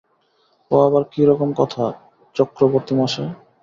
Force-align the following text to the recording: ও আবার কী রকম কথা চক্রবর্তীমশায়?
ও 0.71 0.85
আবার 0.87 1.03
কী 1.13 1.21
রকম 1.25 1.49
কথা 1.59 1.83
চক্রবর্তীমশায়? 2.35 3.31